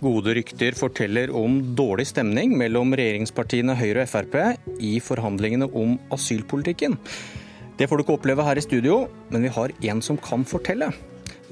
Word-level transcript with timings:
Gode 0.00 0.32
rykter 0.32 0.72
forteller 0.72 1.28
om 1.36 1.58
dårlig 1.76 2.06
stemning 2.08 2.54
mellom 2.56 2.94
regjeringspartiene 2.96 3.74
Høyre 3.76 4.06
og 4.06 4.08
Frp 4.08 4.36
i 4.80 4.94
forhandlingene 5.04 5.66
om 5.76 5.98
asylpolitikken. 6.16 6.94
Det 7.76 7.84
får 7.84 8.00
du 8.00 8.04
ikke 8.06 8.14
oppleve 8.16 8.46
her 8.46 8.56
i 8.56 8.62
studio, 8.64 9.02
men 9.28 9.44
vi 9.44 9.50
har 9.52 9.74
en 9.92 9.98
som 10.00 10.16
kan 10.16 10.46
fortelle. 10.48 10.88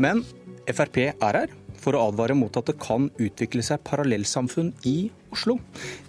Men 0.00 0.22
Frp 0.64 0.96
er 1.10 1.12
her 1.20 1.52
for 1.76 1.92
å 1.92 2.06
advare 2.08 2.36
mot 2.38 2.56
at 2.56 2.70
det 2.70 2.78
kan 2.80 3.10
utvikle 3.20 3.60
seg 3.66 3.82
parallellsamfunn 3.84 4.70
i 4.88 5.10
Oslo. 5.34 5.58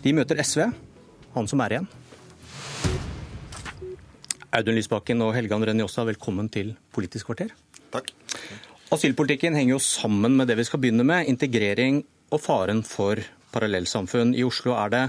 De 0.06 0.14
møter 0.16 0.40
SV, 0.40 0.70
han 1.34 1.50
som 1.52 1.64
er 1.66 1.76
igjen. 1.76 1.90
Audun 4.56 4.80
Lysbakken 4.80 5.26
og 5.26 5.34
Helge 5.36 5.58
André 5.58 5.76
Njåstad, 5.76 6.08
velkommen 6.08 6.48
til 6.48 6.72
Politisk 6.96 7.28
kvarter. 7.34 7.52
Takk. 7.92 8.14
Asylpolitikken 8.96 9.60
henger 9.60 9.76
jo 9.76 9.82
sammen 9.84 10.40
med 10.40 10.48
det 10.48 10.56
vi 10.58 10.66
skal 10.66 10.80
begynne 10.82 11.04
med, 11.06 11.28
integrering 11.28 12.00
og 12.30 12.42
faren 12.44 12.84
for 12.88 13.22
parallellsamfunn. 13.54 14.36
I 14.38 14.46
Oslo 14.48 14.76
er 14.78 14.94
det 14.94 15.04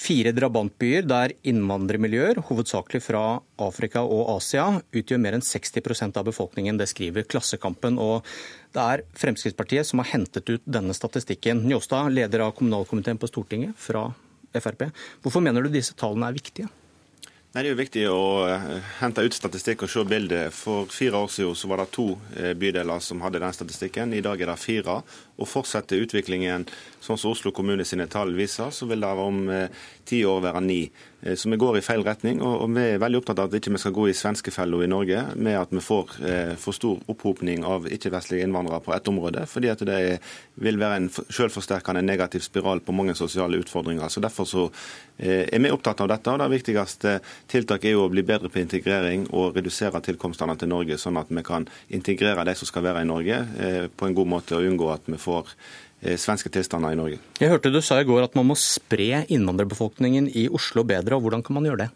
fire 0.00 0.32
drabantbyer 0.32 1.04
der 1.08 1.34
innvandrermiljøer, 1.50 2.40
hovedsakelig 2.48 3.02
fra 3.04 3.24
Afrika 3.60 4.02
og 4.04 4.30
Asia, 4.36 4.66
utgjør 4.96 5.20
mer 5.20 5.36
enn 5.36 5.44
60% 5.44 6.20
av 6.20 6.28
befolkningen. 6.30 6.80
Det 6.80 6.88
skriver 6.90 7.28
Klassekampen. 7.28 7.98
og 7.98 8.24
Det 8.72 8.80
er 8.80 9.04
Fremskrittspartiet 9.18 9.86
som 9.86 10.00
har 10.00 10.12
hentet 10.14 10.48
ut 10.48 10.62
denne 10.64 10.94
statistikken. 10.94 11.64
Njåstad, 11.66 12.12
leder 12.12 12.46
av 12.46 12.52
kommunalkomiteen 12.56 13.18
på 13.18 13.28
Stortinget 13.28 13.76
fra 13.76 14.08
Frp. 14.54 14.90
Hvorfor 15.22 15.42
mener 15.42 15.62
du 15.62 15.68
disse 15.68 15.94
tallene 15.94 16.30
er 16.30 16.38
viktige? 16.38 16.70
Nei, 17.50 17.64
Det 17.64 17.66
er 17.66 17.72
jo 17.72 17.78
viktig 17.80 18.02
å 18.06 18.26
eh, 18.46 18.66
hente 19.00 19.24
ut 19.26 19.34
statistikk 19.34 19.82
og 19.82 19.90
se 19.90 20.04
bildet. 20.06 20.54
For 20.54 20.86
fire 20.86 21.18
år 21.18 21.32
siden 21.34 21.56
så 21.58 21.66
var 21.66 21.82
det 21.82 21.88
to 21.96 22.12
eh, 22.38 22.52
bydeler 22.54 23.02
som 23.02 23.22
hadde 23.24 23.40
den 23.42 23.56
statistikken. 23.56 24.14
I 24.14 24.22
dag 24.22 24.38
er 24.38 24.52
det 24.52 24.60
fire. 24.62 25.00
Og 25.40 25.48
fortsetter 25.48 26.02
utviklingen 26.04 26.66
sånn 27.00 27.18
som 27.18 27.32
Oslo 27.32 27.52
kommune 27.54 27.84
sine 27.88 28.06
tall 28.10 28.34
viser, 28.36 28.72
så 28.74 28.88
vil 28.88 29.00
det 29.00 29.12
om 29.20 29.46
eh, 29.48 29.86
ti 30.08 30.20
år 30.28 30.42
være 30.44 30.60
ni. 30.64 30.80
Eh, 31.22 31.36
så 31.38 31.50
vi 31.50 31.58
går 31.60 31.78
i 31.78 31.84
feil 31.84 32.04
retning. 32.04 32.42
Og, 32.44 32.66
vi 32.76 32.84
er 32.92 33.00
veldig 33.00 33.22
opptatt 33.22 33.40
av 33.40 33.48
at 33.48 33.54
vi 33.54 33.60
ikke 33.62 33.80
skal 33.80 33.94
gå 33.96 34.08
i 34.10 34.16
svenskefella 34.16 34.82
i 34.84 34.90
Norge 34.90 35.22
med 35.40 35.56
at 35.58 35.72
vi 35.72 35.82
får 35.84 36.12
eh, 36.28 36.52
for 36.60 36.76
stor 36.76 37.00
opphopning 37.10 37.64
av 37.64 37.88
ikke-vestlige 37.88 38.44
innvandrere 38.44 38.82
på 38.84 38.94
ett 38.96 39.08
område. 39.12 39.46
Fordi 39.48 39.72
at 39.72 39.84
det 39.88 40.00
vil 40.60 40.80
være 40.80 41.00
en 41.00 41.08
selvforsterkende 41.10 42.04
negativ 42.04 42.44
spiral 42.44 42.84
på 42.84 42.94
mange 42.96 43.16
sosiale 43.16 43.60
utfordringer. 43.60 44.08
Så 44.08 44.20
Derfor 44.20 44.44
så 44.44 44.68
er 45.20 45.60
vi 45.60 45.70
opptatt 45.72 46.00
av 46.00 46.08
dette. 46.08 46.32
og 46.32 46.38
Det 46.40 46.48
viktigste 46.52 47.18
tiltaket 47.48 47.90
er 47.90 47.96
jo 47.96 48.04
å 48.06 48.12
bli 48.12 48.22
bedre 48.24 48.48
på 48.52 48.60
integrering 48.60 49.26
og 49.36 49.56
redusere 49.56 50.00
tilkomstene 50.04 50.56
til 50.56 50.70
Norge, 50.72 50.96
sånn 51.00 51.18
at 51.20 51.28
vi 51.28 51.42
kan 51.44 51.66
integrere 51.88 52.44
de 52.48 52.54
som 52.56 52.68
skal 52.68 52.86
være 52.86 53.02
i 53.04 53.08
Norge 53.08 53.40
på 53.96 54.08
en 54.08 54.16
god 54.16 54.30
måte 54.32 54.56
og 54.56 54.68
unngå 54.68 54.88
at 54.92 55.08
vi 55.08 55.18
får 55.20 55.29
Eh, 56.00 56.16
svenske 56.16 56.48
tilstander 56.48 56.94
i 56.94 56.96
Norge. 56.96 57.18
Jeg 57.40 57.52
hørte 57.52 57.72
du 57.72 57.80
sa 57.84 57.98
i 58.00 58.06
går 58.08 58.24
at 58.24 58.36
man 58.38 58.48
må 58.48 58.56
spre 58.56 59.26
innvandrerbefolkningen 59.28 60.30
i 60.32 60.46
Oslo 60.48 60.84
bedre. 60.88 61.18
og 61.18 61.26
Hvordan 61.26 61.44
kan 61.44 61.58
man 61.58 61.68
gjøre 61.68 61.82
det? 61.84 61.90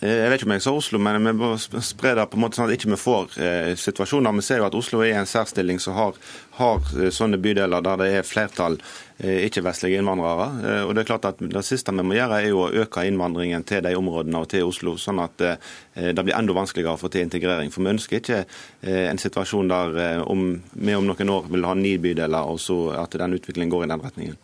Eh, 0.00 0.14
jeg 0.14 0.30
vet 0.30 0.38
ikke 0.38 0.46
om 0.46 0.54
jeg 0.54 0.62
sa 0.62 0.72
Oslo, 0.78 0.98
men 1.02 1.24
vi 1.26 1.32
må 1.34 1.50
spre 1.58 2.12
det 2.14 2.26
på 2.30 2.38
en 2.38 2.44
måte 2.44 2.58
sånn 2.58 2.68
at 2.68 2.74
ikke 2.76 2.86
vi 2.86 2.94
ikke 2.94 3.02
får 3.02 3.32
eh, 3.42 3.70
situasjoner. 3.78 4.36
Vi 4.36 4.44
ser 4.46 4.60
jo 4.60 4.68
at 4.68 4.76
Oslo 4.78 5.00
er 5.02 5.16
en 5.18 5.26
særstilling 5.26 5.80
som 5.82 5.96
har, 5.96 6.18
har, 6.60 6.90
eh, 6.94 7.10
sånne 7.14 7.40
bydeler 7.42 7.82
der 7.82 7.98
det 8.02 8.10
er 8.20 8.26
flertall 8.26 8.78
ikke-vestlige 9.18 9.98
innvandrere. 9.98 10.84
Og 10.86 10.92
Det 10.94 11.00
er 11.02 11.06
klart 11.08 11.24
at 11.26 11.40
det 11.42 11.62
siste 11.66 11.90
vi 11.90 12.04
må 12.06 12.14
gjøre, 12.14 12.36
er 12.38 12.52
jo 12.52 12.60
å 12.62 12.84
øke 12.84 13.02
innvandringen 13.02 13.64
til 13.66 13.80
de 13.82 13.96
områdene 13.98 14.38
og 14.38 14.46
til 14.52 14.68
Oslo, 14.68 14.92
sånn 14.94 15.18
at 15.18 15.34
det 15.42 16.22
blir 16.22 16.36
enda 16.38 16.54
vanskeligere 16.54 16.94
å 16.94 17.00
få 17.00 17.10
til 17.10 17.24
integrering. 17.26 17.72
For 17.74 17.82
Vi 17.82 17.90
ønsker 17.96 18.20
ikke 18.20 18.44
en 18.86 19.18
situasjon 19.18 19.72
der 19.74 20.22
om, 20.22 20.62
vi 20.70 20.94
om 20.94 21.10
noen 21.10 21.34
år 21.34 21.50
vil 21.50 21.66
ha 21.66 21.74
ni 21.74 21.96
bydeler, 21.98 22.46
og 22.46 22.62
så 22.62 22.78
at 22.94 23.18
den 23.18 23.34
utviklingen 23.40 23.74
går 23.74 23.88
i 23.88 23.90
den 23.90 24.06
retningen. 24.06 24.38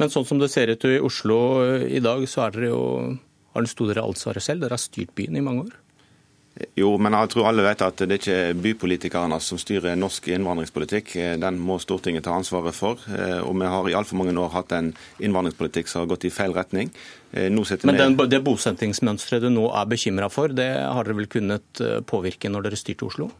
Men 0.00 0.08
sånn 0.08 0.24
som 0.24 0.40
det 0.40 0.48
ser 0.56 0.72
ut 0.72 0.88
i 0.88 0.96
Oslo 1.04 1.38
i 1.84 2.00
dag, 2.00 2.24
så 2.24 2.46
er 2.46 2.56
dere 2.56 2.72
jo 2.72 2.82
har 3.54 3.64
den 3.64 3.70
store 3.70 4.02
ansvaret 4.02 4.44
selv? 4.44 4.64
Dere 4.64 4.76
har 4.76 4.82
styrt 4.82 5.14
byen 5.16 5.38
i 5.38 5.44
mange 5.44 5.68
år? 5.68 5.80
Jo, 6.78 6.92
men 7.02 7.14
jeg 7.16 7.32
tror 7.32 7.48
alle 7.48 7.64
vet 7.66 7.82
at 7.82 7.98
det 7.98 8.14
er 8.14 8.20
ikke 8.20 8.58
bypolitikerne 8.62 9.40
som 9.42 9.58
styrer 9.58 9.96
norsk 9.98 10.28
innvandringspolitikk. 10.36 11.16
Den 11.42 11.58
må 11.58 11.80
Stortinget 11.82 12.28
ta 12.28 12.36
ansvaret 12.38 12.76
for. 12.76 13.00
Og 13.42 13.56
vi 13.58 13.70
har 13.72 13.88
i 13.90 13.96
altfor 13.98 14.20
mange 14.20 14.36
år 14.38 14.52
hatt 14.54 14.74
en 14.76 14.92
innvandringspolitikk 15.18 15.90
som 15.90 16.04
har 16.04 16.12
gått 16.12 16.28
i 16.28 16.32
feil 16.34 16.54
retning. 16.54 16.92
men 17.34 17.98
den, 17.98 18.14
det 18.30 18.44
bosettingsmønsteret 18.46 19.42
du 19.42 19.50
nå 19.50 19.66
er 19.74 19.90
bekymra 19.90 20.30
for, 20.30 20.54
det 20.54 20.70
har 20.78 21.02
dere 21.02 21.18
vel 21.18 21.26
kunnet 21.26 21.82
eh, 21.82 21.98
påvirke 22.06 22.46
når 22.46 22.68
dere 22.68 22.78
styrte 22.78 23.08
Oslo? 23.08 23.32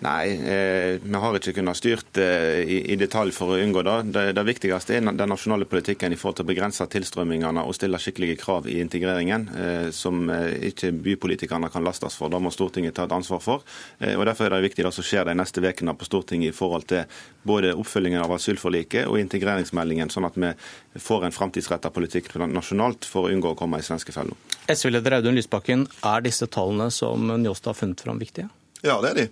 Nei, 0.00 0.30
eh, 0.32 0.98
vi 1.02 1.18
har 1.20 1.36
ikke 1.36 1.52
kunnet 1.58 1.76
styrt 1.76 2.18
eh, 2.18 2.62
i, 2.64 2.78
i, 2.92 2.96
detalj 2.96 3.34
for 3.36 3.52
å 3.52 3.58
unngå 3.60 3.82
det. 3.84 3.96
det. 4.14 4.22
det. 4.38 4.44
viktigste 4.48 4.96
er 4.96 5.04
den 5.04 5.28
nasjonale 5.28 5.66
politikken 5.68 6.14
i 6.14 6.18
forhold 6.18 6.38
til 6.38 6.46
å 6.46 6.50
begrense 6.50 6.86
tilstrømmingene 6.88 7.64
og 7.66 7.76
stille 7.76 8.00
skikkelige 8.00 8.38
krav 8.40 8.68
i 8.70 8.78
integreringen, 8.80 9.48
eh, 9.60 9.88
som 9.94 10.22
eh, 10.32 10.70
ikke 10.70 10.92
bypolitikerne 11.04 11.68
kan 11.72 11.84
lastes 11.84 12.16
for. 12.16 12.32
Da 12.32 12.40
må 12.40 12.52
Stortinget 12.54 12.96
ta 12.96 13.04
et 13.04 13.16
ansvar 13.16 13.42
for. 13.44 13.66
Eh, 13.98 14.16
og 14.16 14.24
Derfor 14.30 14.48
er 14.48 14.56
det 14.56 14.70
viktig 14.70 14.86
det 14.86 14.94
som 14.96 15.06
skjer 15.06 15.28
de 15.28 15.36
neste 15.36 15.60
ukene 15.60 15.96
på 15.98 16.08
Stortinget 16.08 16.54
i 16.54 16.56
forhold 16.56 16.88
til 16.90 17.20
både 17.46 17.74
oppfølgingen 17.76 18.24
av 18.24 18.32
asylforliket 18.36 19.08
og 19.10 19.20
integreringsmeldingen, 19.20 20.12
sånn 20.12 20.28
at 20.28 20.38
vi 20.40 20.54
får 21.00 21.28
en 21.28 21.36
framtidsretta 21.36 21.92
politikk 21.92 22.32
nasjonalt 22.40 23.04
for 23.08 23.28
å 23.28 23.34
unngå 23.34 23.52
å 23.52 23.58
komme 23.58 23.80
i 23.80 23.84
svenskefella. 23.84 24.36
SV-leder 24.70 25.18
Audun 25.18 25.36
Lysbakken, 25.36 25.86
er 26.06 26.24
disse 26.24 26.48
tallene 26.48 26.88
som 26.94 27.28
Njåstad 27.30 27.74
har 27.74 27.80
funnet 27.82 28.04
fram 28.06 28.20
viktige? 28.20 28.48
Ja, 28.82 28.96
det 29.02 29.10
er 29.10 29.18
de. 29.18 29.26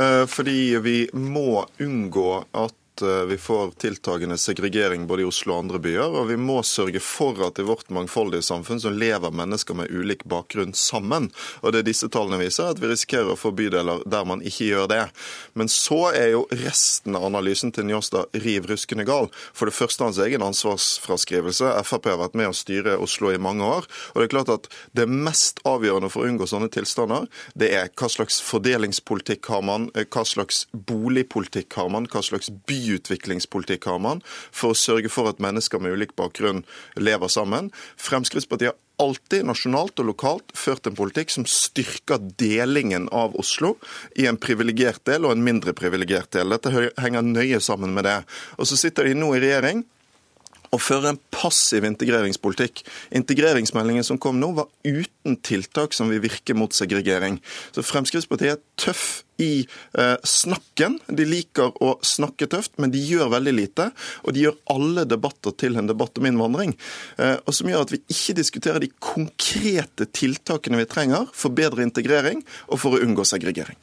Eh, 0.00 0.22
fordi 0.30 0.76
vi 0.82 0.96
må 1.12 1.66
unngå 1.80 2.28
at 2.56 2.74
Eh, 3.02 3.24
vi 3.24 3.38
får 3.38 3.70
tiltagende 3.70 4.38
segregering 4.38 5.06
både 5.06 5.22
i 5.22 5.24
Oslo 5.24 5.54
og 5.54 5.64
andre 5.64 5.78
byer. 5.82 6.14
Og 6.14 6.28
vi 6.28 6.36
må 6.38 6.60
sørge 6.62 7.00
for 7.02 7.38
at 7.46 7.58
i 7.58 7.66
vårt 7.66 7.90
mangfoldige 7.90 8.44
samfunn 8.46 8.80
så 8.80 8.92
lever 8.94 9.34
mennesker 9.34 9.74
med 9.74 9.90
ulik 9.90 10.24
bakgrunn 10.30 10.74
sammen. 10.78 11.30
Og 11.62 11.74
det 11.74 11.84
disse 11.88 12.08
tallene 12.12 12.38
viser, 12.38 12.70
at 12.70 12.82
vi 12.82 12.90
risikerer 12.92 13.32
å 13.34 13.38
få 13.38 13.50
bydeler 13.56 14.04
der 14.06 14.28
man 14.28 14.44
ikke 14.46 14.68
gjør 14.68 14.90
det. 14.92 15.00
Men 15.58 15.70
så 15.72 16.12
er 16.14 16.34
jo 16.36 16.44
resten 16.64 17.18
av 17.18 17.26
analysen 17.26 17.74
til 17.74 17.88
Njåstad 17.88 18.38
riv 18.44 18.68
ruskende 18.70 19.06
gal. 19.08 19.30
For 19.52 19.70
det 19.70 19.76
første 19.76 20.06
hans 20.06 20.22
egen 20.22 20.44
ansvarsfraskrivelse. 20.46 21.72
Frp 21.84 22.10
har 22.12 22.22
vært 22.22 22.38
med 22.38 22.52
å 22.52 22.56
styre 22.56 22.98
Oslo 23.02 23.32
i 23.34 23.42
mange 23.42 23.66
år. 23.66 23.90
Og 24.12 24.20
det 24.20 24.28
er 24.28 24.34
klart 24.36 24.54
at 24.54 24.70
det 24.94 25.08
mest 25.10 25.62
avgjørende 25.66 26.12
for 26.12 26.22
å 26.22 26.30
unngå 26.30 26.46
sånne 26.50 26.70
tilstander, 26.70 27.26
det 27.58 27.72
er 27.74 27.90
hva 27.98 28.08
slags 28.10 28.38
fordelingspolitikk 28.44 29.50
har 29.50 29.64
man, 29.66 29.90
hva 29.94 30.24
slags 30.28 30.64
boligpolitikk 30.72 31.74
har 31.80 31.90
man, 31.90 32.06
hva 32.10 32.22
slags 32.24 32.52
by 32.68 32.83
byutviklingspolitikk 32.84 33.88
har 33.88 34.00
man 34.04 34.22
for 34.52 34.72
å 34.72 34.78
sørge 34.78 35.10
for 35.12 35.30
at 35.30 35.42
mennesker 35.42 35.80
med 35.82 35.96
ulik 35.96 36.14
bakgrunn 36.18 36.64
lever 37.00 37.32
sammen. 37.32 37.70
Fremskrittspartiet 38.00 38.74
har 38.74 38.80
alltid 39.02 39.46
nasjonalt 39.48 39.98
og 40.02 40.10
lokalt 40.12 40.54
ført 40.54 40.86
en 40.86 40.96
politikk 40.98 41.32
som 41.34 41.46
styrker 41.48 42.22
delingen 42.38 43.08
av 43.14 43.34
Oslo 43.40 43.74
i 44.14 44.28
en 44.30 44.38
privilegert 44.38 45.02
del 45.08 45.26
og 45.26 45.34
en 45.34 45.42
mindre 45.46 45.74
privilegert 45.76 46.30
del. 46.36 46.54
Dette 46.54 46.70
henger 47.00 47.26
nøye 47.26 47.60
sammen 47.64 47.96
med 47.96 48.06
det. 48.06 48.20
Og 48.58 48.70
så 48.70 48.78
sitter 48.78 49.08
de 49.08 49.18
nå 49.18 49.32
i 49.34 49.42
regjering 49.42 49.82
å 50.74 50.80
føre 50.82 51.12
en 51.12 51.20
passiv 51.34 51.86
integreringspolitikk. 51.86 52.82
Integreringsmeldingen 53.14 54.06
som 54.06 54.18
kom 54.20 54.40
nå, 54.40 54.52
var 54.58 54.70
uten 54.86 55.38
tiltak 55.46 55.94
som 55.94 56.10
vil 56.10 56.22
virke 56.24 56.56
mot 56.58 56.74
segregering. 56.74 57.40
Så 57.74 57.84
Fremskrittspartiet 57.86 58.56
er 58.56 58.64
tøff 58.80 59.23
i 59.42 59.66
eh, 59.98 60.16
snakken. 60.24 60.98
De 61.06 61.26
liker 61.28 61.74
å 61.82 61.94
snakke 62.04 62.48
tøft, 62.50 62.76
men 62.82 62.92
de 62.94 63.02
gjør 63.02 63.32
veldig 63.34 63.54
lite. 63.56 63.88
Og 64.24 64.34
de 64.34 64.46
gjør 64.46 64.60
alle 64.74 65.06
debatter 65.08 65.56
til 65.60 65.78
en 65.80 65.90
debatt 65.90 66.20
om 66.20 66.28
innvandring. 66.30 66.76
Eh, 67.18 67.36
og 67.42 67.56
som 67.56 67.70
gjør 67.70 67.86
at 67.86 67.94
vi 67.94 68.02
ikke 68.04 68.38
diskuterer 68.40 68.84
de 68.84 68.92
konkrete 68.98 70.08
tiltakene 70.14 70.82
vi 70.82 70.90
trenger 70.90 71.28
for 71.34 71.54
bedre 71.54 71.86
integrering 71.86 72.44
og 72.68 72.80
for 72.82 72.96
å 72.96 73.02
unngå 73.04 73.26
segregering. 73.28 73.78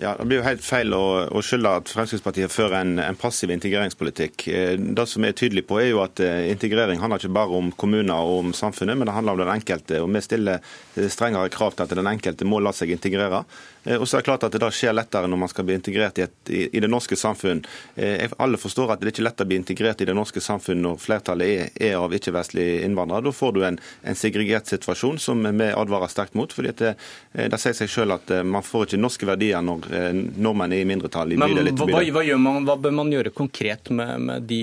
Ja, 0.00 0.16
Det 0.18 0.24
blir 0.26 0.40
jo 0.40 0.44
helt 0.46 0.62
feil 0.64 0.90
å, 0.96 1.02
å 1.30 1.40
skylde 1.44 1.70
at 1.78 1.90
Fremskrittspartiet 1.92 2.50
fører 2.50 2.80
en, 2.80 2.96
en, 2.98 3.18
passiv 3.18 3.52
integreringspolitikk. 3.54 4.46
Eh, 4.50 4.72
det 4.74 5.04
som 5.06 5.22
er 5.22 5.36
tydelig 5.38 5.68
på 5.68 5.78
er 5.78 5.92
jo 5.92 6.00
at 6.02 6.18
eh, 6.24 6.48
Integrering 6.50 6.98
handler 6.98 7.22
ikke 7.22 7.36
bare 7.36 7.60
om 7.60 7.70
kommuner 7.78 8.18
og 8.18 8.40
om 8.40 8.50
samfunnet, 8.56 8.98
men 8.98 9.06
det 9.06 9.14
handler 9.14 9.36
om 9.36 9.44
den 9.44 9.52
enkelte. 9.54 10.00
og 10.02 10.10
Vi 10.10 10.24
stiller 10.24 10.58
eh, 10.58 11.06
strengere 11.12 11.52
krav 11.54 11.76
til 11.76 11.86
at 11.86 11.94
den 11.94 12.10
enkelte 12.10 12.48
må 12.48 12.58
la 12.64 12.74
seg 12.74 12.90
integrere. 12.90 13.44
Og 13.84 14.06
så 14.08 14.16
er 14.16 14.22
det 14.22 14.26
klart 14.30 14.44
at 14.46 14.54
det 14.54 14.62
da 14.62 14.70
skjer 14.72 14.94
lettere 14.96 15.28
når 15.28 15.38
man 15.42 15.50
skal 15.52 15.66
bli 15.68 15.74
integrert 15.76 16.16
i, 16.16 16.24
et, 16.24 16.36
i, 16.48 16.80
det 16.80 16.88
norske 16.88 17.18
samfunn. 17.20 17.58
Alle 18.40 18.56
forstår 18.56 18.94
at 18.94 19.02
det 19.02 19.10
er 19.10 19.12
ikke 19.12 19.26
lett 19.26 19.42
å 19.44 19.46
bli 19.50 19.58
integrert 19.60 20.00
i 20.00 20.06
det 20.08 20.14
norske 20.16 20.40
samfunn 20.40 20.80
når 20.80 21.02
flertallet 21.02 21.50
er, 21.52 21.68
er 21.90 21.98
av 22.00 22.14
ikke-vestlige 22.16 22.78
innvandrere. 22.86 23.26
Da 23.26 23.34
får 23.36 23.52
du 23.52 23.60
en, 23.68 23.76
en, 24.00 24.16
segregert 24.16 24.72
situasjon 24.72 25.20
som 25.20 25.44
vi 25.44 25.68
advarer 25.68 26.08
sterkt 26.08 26.32
mot. 26.40 26.48
fordi 26.48 26.72
det, 26.80 26.94
det 27.36 27.60
sier 27.60 27.76
seg 27.76 27.92
selv 27.92 28.16
at 28.16 28.32
man 28.48 28.64
får 28.64 28.88
ikke 28.88 29.02
norske 29.04 29.28
verdier 29.28 29.60
når 29.60 29.83
nordmenn 29.90 30.72
er 30.74 30.82
i 30.82 30.88
mindretall 30.88 31.34
i 31.34 31.38
bydel 31.38 31.70
etter 31.70 31.88
bydel. 31.88 32.10
Hva, 32.14 32.22
hva, 32.24 32.38
man, 32.40 32.64
hva, 32.68 32.76
bør 32.80 32.94
man 32.96 33.12
gjøre 33.12 33.32
konkret 33.34 33.90
med, 33.94 34.14
med 34.28 34.48
de, 34.48 34.62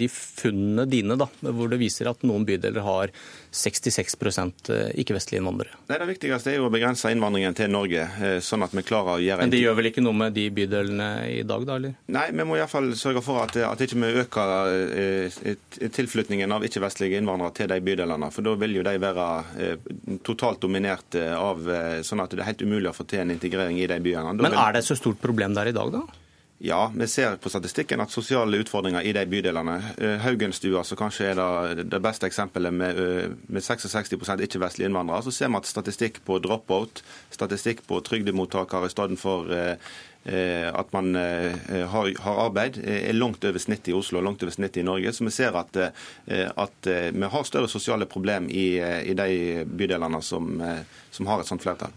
de, 0.00 0.08
funnene 0.10 0.86
dine, 0.90 1.16
da, 1.20 1.28
hvor 1.50 1.70
det 1.72 1.80
viser 1.80 2.10
at 2.10 2.24
noen 2.26 2.46
bydeler 2.48 2.84
har 2.84 3.14
66 3.50 4.16
ikke-vestlige 5.00 5.40
innvandrere? 5.40 5.78
Nei, 5.90 5.98
det 6.00 6.08
viktigste 6.12 6.52
er 6.52 6.60
jo 6.60 6.68
å 6.68 6.72
begrense 6.72 7.10
innvandringen 7.12 7.56
til 7.58 7.70
Norge, 7.72 8.06
sånn 8.44 8.64
at 8.66 8.74
vi 8.76 8.84
klarer 8.86 9.18
å 9.18 9.22
gjøre 9.22 9.44
Men 9.44 9.54
det 9.54 9.62
gjør 9.62 9.78
vel 9.80 9.90
ikke 9.90 10.04
noe 10.04 10.18
med 10.24 10.36
de 10.36 10.46
bydelene 10.54 11.10
i 11.30 11.42
dag, 11.46 11.66
da? 11.68 11.78
eller? 11.80 11.96
Nei, 12.14 12.26
vi 12.34 12.46
må 12.46 12.58
iallfall 12.58 12.92
sørge 12.98 13.24
for 13.24 13.42
at, 13.44 13.58
at 13.66 13.84
ikke 13.84 14.00
vi 14.00 14.12
øker 14.22 15.90
tilflytningen 15.98 16.52
av 16.54 16.64
ikke-vestlige 16.66 17.20
innvandrere 17.20 17.56
til 17.58 17.72
de 17.72 17.80
bydelene. 17.90 18.30
For 18.34 18.46
da 18.46 18.56
vil 18.60 18.78
jo 18.78 18.86
de 18.86 18.96
være 19.02 19.28
totalt 20.26 20.62
dominert 20.62 21.18
av 21.20 21.64
sånn 22.06 22.22
at 22.22 22.34
det 22.34 22.42
er 22.44 22.50
helt 22.52 22.64
umulig 22.64 22.90
å 22.90 22.96
få 22.96 23.06
til 23.08 23.24
en 23.24 23.34
integrering 23.34 23.78
i 23.80 23.88
de 23.90 23.98
byene. 24.02 24.29
Da 24.36 24.48
Men 24.48 24.58
er 24.58 24.78
det 24.78 24.84
så 24.86 24.96
stort 24.98 25.20
problem 25.22 25.54
der 25.56 25.70
i 25.70 25.76
dag, 25.76 25.92
da? 25.94 26.04
Ja, 26.62 26.92
vi 26.96 27.06
ser 27.08 27.38
på 27.40 27.48
statistikken 27.48 28.02
at 28.04 28.12
sosiale 28.12 28.58
utfordringer 28.60 29.00
i 29.00 29.14
de 29.16 29.22
bydelene 29.32 29.78
eh, 29.96 30.18
Haugenstua, 30.20 30.82
som 30.84 30.98
kanskje 31.00 31.30
er 31.30 31.38
det, 31.78 31.86
det 31.88 32.00
beste 32.04 32.28
eksempelet 32.28 32.74
med, 32.76 33.00
eh, 33.00 33.30
med 33.48 33.64
66% 33.64 34.44
ikke-vestlige 34.44 34.90
innvandrere, 34.90 35.24
så 35.24 35.32
ser 35.32 35.48
vi 35.48 35.56
at 35.56 35.70
statistikk 35.70 36.20
på 36.26 36.36
drop-out, 36.44 37.00
statistikk 37.32 37.80
på 37.88 38.02
trygdemottakere 38.04 38.90
i 38.90 38.92
stedet 38.92 39.16
for 39.22 39.48
eh, 39.56 39.72
at 40.68 40.92
man 40.92 41.14
har, 41.16 42.10
har, 42.20 42.40
arbeid, 42.42 42.76
er 42.84 43.16
langt 43.16 43.40
over 43.48 43.56
snittet 43.56 43.88
i 43.88 43.96
Oslo 43.96 44.18
og 44.20 44.26
langt 44.26 44.42
over 44.44 44.52
snittet 44.52 44.82
i 44.82 44.84
Norge. 44.84 45.14
Så 45.16 45.24
vi 45.24 45.32
ser 45.32 45.56
at, 45.56 45.78
at 46.28 46.90
vi 47.16 47.30
har 47.32 47.48
større 47.48 47.72
sosiale 47.72 48.04
problem 48.04 48.50
i, 48.52 48.66
i 49.08 49.16
de 49.16 49.64
bydelene 49.64 50.20
som, 50.20 50.60
som 51.08 51.32
har 51.32 51.40
et 51.40 51.48
sånt 51.48 51.64
flertall. 51.64 51.96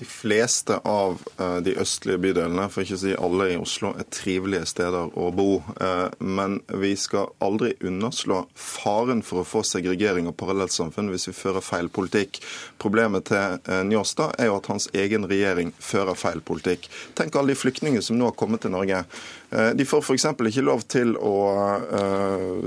De 0.00 0.06
fleste 0.08 0.78
av 0.88 1.18
eh, 1.36 1.56
de 1.60 1.74
østlige 1.76 2.22
bydelene, 2.24 2.70
for 2.72 2.86
ikke 2.86 2.96
å 2.96 3.00
si 3.02 3.10
alle 3.12 3.50
i 3.52 3.56
Oslo, 3.60 3.90
er 4.00 4.06
trivelige 4.08 4.64
steder 4.70 5.10
å 5.12 5.26
bo. 5.36 5.58
Eh, 5.76 6.06
men 6.24 6.54
vi 6.80 6.94
skal 6.96 7.34
aldri 7.44 7.74
underslå 7.84 8.46
faren 8.56 9.20
for 9.20 9.42
å 9.42 9.48
få 9.50 9.60
segregering 9.68 10.30
og 10.30 10.38
parallellsamfunn 10.40 11.12
hvis 11.12 11.28
vi 11.28 11.36
fører 11.36 11.60
feil 11.60 11.92
politikk. 11.92 12.40
Problemet 12.80 13.28
til 13.28 13.58
eh, 13.60 13.82
Njåstad 13.90 14.40
er 14.40 14.48
jo 14.48 14.56
at 14.56 14.70
hans 14.72 14.88
egen 14.96 15.28
regjering 15.28 15.74
fører 15.76 16.16
feil 16.16 16.40
politikk. 16.40 16.88
Tenk 17.20 17.36
alle 17.36 17.52
de 17.52 17.60
flyktningene 17.60 18.06
som 18.06 18.16
nå 18.16 18.30
har 18.30 18.38
kommet 18.40 18.64
til 18.64 18.72
Norge. 18.72 19.02
De 19.50 19.84
får 19.84 20.04
f.eks. 20.04 20.26
ikke 20.46 20.62
lov 20.62 20.84
til 20.90 21.16
å 21.18 21.34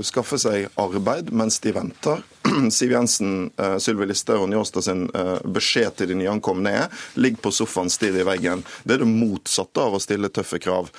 skaffe 0.04 0.36
seg 0.40 0.68
arbeid 0.80 1.30
mens 1.32 1.56
de 1.64 1.72
venter. 1.72 2.20
Siv 2.76 2.92
Jensen, 2.92 3.50
uh, 3.56 3.78
Sylvi 3.80 4.10
Listhaug 4.10 4.42
og 4.44 4.50
Njåstad 4.52 4.84
sin 4.84 5.06
beskjed 5.48 5.96
til 5.96 6.10
de 6.10 6.18
nyankomne 6.18 6.72
er 6.76 7.04
ligg 7.16 7.38
på 7.40 7.52
sofaen, 7.54 7.88
stirr 7.92 8.18
i 8.20 8.26
veggen. 8.26 8.64
Det 8.84 8.98
er 8.98 9.04
det 9.04 9.08
motsatte 9.08 9.80
av 9.80 9.96
å 9.96 10.02
stille 10.02 10.28
tøffe 10.28 10.60
krav. 10.60 10.90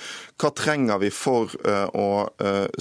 Hva 0.42 0.50
trenger 0.58 1.00
vi 1.00 1.12
for 1.14 1.52
å 1.96 2.08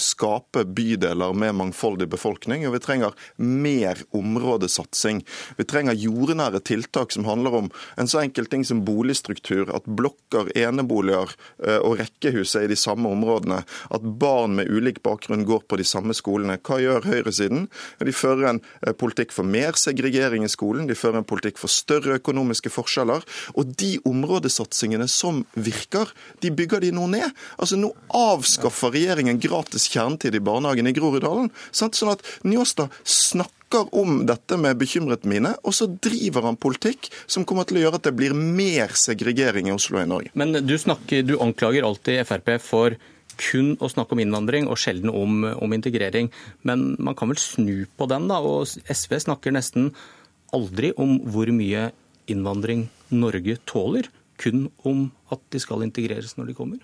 skape 0.01 0.65
bydeler 0.75 1.37
med 1.39 1.55
mangfoldig 1.61 2.09
befolkning? 2.11 2.65
Jo, 2.65 2.73
vi 2.75 2.81
trenger 2.83 3.15
mer 3.37 4.01
områdesatsing. 4.17 5.23
Vi 5.59 5.67
trenger 5.71 5.99
jordnære 5.99 6.63
tiltak 6.67 7.15
som 7.15 7.29
handler 7.29 7.59
om 7.61 7.71
en 8.01 8.11
så 8.11 8.25
enkel 8.25 8.49
ting 8.51 8.65
som 8.67 8.83
boligstruktur. 8.87 9.71
At 9.77 9.87
blokker, 9.87 10.51
eneboliger 10.59 11.37
og 11.79 11.99
rekkehus 12.01 12.57
er 12.59 12.67
i 12.67 12.73
de 12.73 12.79
samme 12.79 12.94
områdene. 12.99 13.65
At 13.91 14.03
barn 14.03 14.55
med 14.59 14.71
ulik 14.71 15.03
bakgrunn 15.03 15.47
går 15.49 15.67
på 15.69 15.81
de 15.81 15.85
samme 15.89 16.15
skolene. 16.15 16.61
Hva 16.63 16.81
gjør 16.83 17.11
høyresiden? 17.11 17.69
De 18.05 18.13
fører 18.15 18.53
en 18.55 18.63
Eh, 18.85 18.93
politikk 18.93 19.33
for 19.33 19.47
mer 19.49 19.77
segregering 19.79 20.45
i 20.45 20.51
skolen, 20.53 20.89
de 20.89 20.97
fører 20.99 21.21
en 21.21 21.29
politikk 21.29 21.59
for 21.61 21.73
større 21.73 22.19
økonomiske 22.19 22.73
forskjeller. 22.73 23.25
Og 23.57 23.73
de 23.81 23.97
områdesatsingene 24.09 25.09
som 25.11 25.45
virker, 25.55 26.13
de 26.45 26.53
bygger 26.55 26.85
de 26.85 26.93
nå 26.95 27.09
ned. 27.13 27.35
Altså 27.59 27.79
Nå 27.81 27.93
avskaffer 28.15 28.95
regjeringen 28.95 29.41
gratis 29.43 29.89
kjernetid 29.93 30.37
i 30.37 30.45
barnehagen 30.45 30.89
i 30.89 30.95
Groruddalen. 30.97 31.51
Sånn 31.73 32.13
at 32.13 32.25
Njåstad 32.45 32.93
snakker 33.05 33.64
om 33.83 34.23
dette 34.29 34.59
med 34.61 34.79
bekymret 34.81 35.27
mine, 35.29 35.55
og 35.65 35.75
så 35.77 35.89
driver 35.89 36.49
han 36.49 36.61
politikk 36.61 37.11
som 37.27 37.47
kommer 37.49 37.67
til 37.69 37.81
å 37.81 37.87
gjøre 37.87 38.01
at 38.01 38.07
det 38.09 38.15
blir 38.17 38.37
mer 38.37 38.95
segregering 38.99 39.71
i 39.71 39.75
Oslo 39.75 39.99
og 39.99 40.07
i 40.07 40.11
Norge. 40.11 40.33
Men 40.39 40.55
du, 40.65 40.75
snakker, 40.81 41.25
du 41.27 41.37
anklager 41.43 41.87
alltid 41.87 42.23
Frp 42.29 42.55
for 42.63 42.99
kun 43.41 43.75
å 43.83 43.91
snakke 43.91 44.15
om 44.15 44.23
innvandring 44.23 44.69
og 44.71 44.79
sjelden 44.81 45.11
om, 45.11 45.43
om, 45.43 45.75
integrering. 45.75 46.31
Men 46.63 46.93
man 47.03 47.17
kan 47.19 47.31
vel 47.33 47.41
snu 47.43 47.87
på 47.99 48.09
den, 48.11 48.29
da. 48.31 48.39
Og 48.39 48.69
SV 48.69 49.19
snakker 49.27 49.55
nesten 49.55 49.91
aldri 50.55 50.93
om 51.01 51.19
hvor 51.27 51.51
mye 51.55 51.89
innvandring 52.31 52.87
Norge 53.15 53.59
tåler, 53.69 54.09
kun 54.41 54.69
om 54.87 55.09
at 55.35 55.43
de 55.55 55.61
skal 55.63 55.85
integreres 55.87 56.37
når 56.39 56.51
de 56.51 56.59
kommer. 56.59 56.83